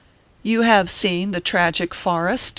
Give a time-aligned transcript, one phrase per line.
[0.51, 2.49] "You have seen the tragic Forrest